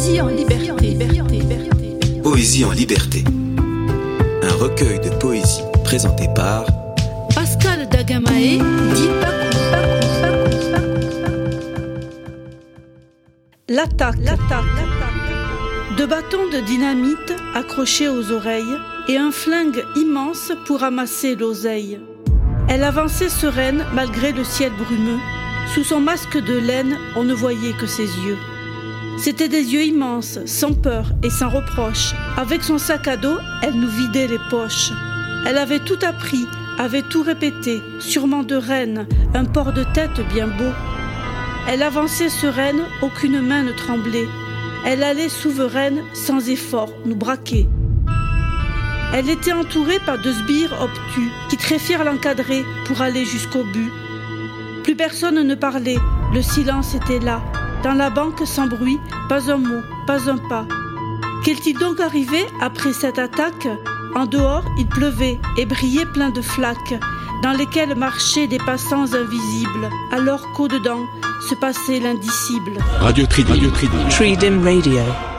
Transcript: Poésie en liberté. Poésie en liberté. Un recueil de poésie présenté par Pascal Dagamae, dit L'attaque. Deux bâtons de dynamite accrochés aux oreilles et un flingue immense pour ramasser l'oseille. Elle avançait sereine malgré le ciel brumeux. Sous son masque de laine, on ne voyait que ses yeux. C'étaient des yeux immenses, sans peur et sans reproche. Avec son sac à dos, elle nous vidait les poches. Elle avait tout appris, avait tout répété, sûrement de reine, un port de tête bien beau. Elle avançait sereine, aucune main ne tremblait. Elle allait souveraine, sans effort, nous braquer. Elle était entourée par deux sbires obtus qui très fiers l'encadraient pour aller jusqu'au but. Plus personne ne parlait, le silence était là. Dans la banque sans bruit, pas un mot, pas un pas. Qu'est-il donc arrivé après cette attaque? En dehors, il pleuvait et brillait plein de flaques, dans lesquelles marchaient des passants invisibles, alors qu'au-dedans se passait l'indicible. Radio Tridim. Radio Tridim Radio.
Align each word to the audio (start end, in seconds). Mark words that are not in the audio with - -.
Poésie 0.00 0.20
en 0.22 0.28
liberté. 0.28 0.98
Poésie 2.22 2.64
en 2.64 2.70
liberté. 2.70 3.22
Un 4.42 4.54
recueil 4.54 4.98
de 4.98 5.10
poésie 5.10 5.60
présenté 5.84 6.26
par 6.34 6.64
Pascal 7.34 7.86
Dagamae, 7.86 8.62
dit 8.94 9.10
L'attaque. 13.68 14.16
Deux 15.98 16.06
bâtons 16.06 16.48
de 16.50 16.60
dynamite 16.64 17.34
accrochés 17.54 18.08
aux 18.08 18.32
oreilles 18.32 18.78
et 19.06 19.18
un 19.18 19.30
flingue 19.30 19.84
immense 19.96 20.50
pour 20.66 20.80
ramasser 20.80 21.36
l'oseille. 21.36 22.00
Elle 22.70 22.84
avançait 22.84 23.28
sereine 23.28 23.84
malgré 23.92 24.32
le 24.32 24.44
ciel 24.44 24.72
brumeux. 24.78 25.20
Sous 25.74 25.84
son 25.84 26.00
masque 26.00 26.38
de 26.38 26.56
laine, 26.56 26.96
on 27.16 27.24
ne 27.24 27.34
voyait 27.34 27.74
que 27.74 27.86
ses 27.86 28.06
yeux. 28.06 28.38
C'étaient 29.22 29.50
des 29.50 29.74
yeux 29.74 29.84
immenses, 29.84 30.38
sans 30.46 30.72
peur 30.72 31.12
et 31.22 31.28
sans 31.28 31.50
reproche. 31.50 32.14
Avec 32.38 32.62
son 32.62 32.78
sac 32.78 33.06
à 33.06 33.18
dos, 33.18 33.36
elle 33.62 33.74
nous 33.74 33.90
vidait 33.90 34.26
les 34.26 34.38
poches. 34.48 34.92
Elle 35.46 35.58
avait 35.58 35.78
tout 35.78 35.98
appris, 36.00 36.46
avait 36.78 37.02
tout 37.02 37.22
répété, 37.22 37.82
sûrement 37.98 38.44
de 38.44 38.54
reine, 38.56 39.06
un 39.34 39.44
port 39.44 39.74
de 39.74 39.84
tête 39.92 40.26
bien 40.32 40.46
beau. 40.46 40.72
Elle 41.68 41.82
avançait 41.82 42.30
sereine, 42.30 42.80
aucune 43.02 43.42
main 43.42 43.62
ne 43.62 43.72
tremblait. 43.72 44.28
Elle 44.86 45.02
allait 45.02 45.28
souveraine, 45.28 46.00
sans 46.14 46.48
effort, 46.48 46.90
nous 47.04 47.16
braquer. 47.16 47.68
Elle 49.12 49.28
était 49.28 49.52
entourée 49.52 49.98
par 50.06 50.16
deux 50.16 50.32
sbires 50.32 50.80
obtus 50.80 51.30
qui 51.50 51.58
très 51.58 51.78
fiers 51.78 52.04
l'encadraient 52.04 52.64
pour 52.86 53.02
aller 53.02 53.26
jusqu'au 53.26 53.64
but. 53.64 53.92
Plus 54.82 54.96
personne 54.96 55.42
ne 55.42 55.54
parlait, 55.54 55.98
le 56.32 56.40
silence 56.40 56.94
était 56.94 57.18
là. 57.18 57.42
Dans 57.82 57.94
la 57.94 58.10
banque 58.10 58.42
sans 58.44 58.66
bruit, 58.66 59.00
pas 59.28 59.50
un 59.50 59.56
mot, 59.56 59.80
pas 60.06 60.28
un 60.30 60.36
pas. 60.36 60.66
Qu'est-il 61.44 61.78
donc 61.78 61.98
arrivé 61.98 62.46
après 62.60 62.92
cette 62.92 63.18
attaque? 63.18 63.68
En 64.14 64.26
dehors, 64.26 64.64
il 64.76 64.86
pleuvait 64.86 65.40
et 65.56 65.64
brillait 65.64 66.04
plein 66.04 66.30
de 66.30 66.42
flaques, 66.42 66.94
dans 67.42 67.52
lesquelles 67.52 67.94
marchaient 67.94 68.48
des 68.48 68.58
passants 68.58 69.14
invisibles, 69.14 69.88
alors 70.12 70.52
qu'au-dedans 70.52 71.06
se 71.48 71.54
passait 71.54 72.00
l'indicible. 72.00 72.72
Radio 72.98 73.24
Tridim. 73.26 73.52
Radio 73.52 73.70
Tridim 73.70 74.62
Radio. 74.62 75.29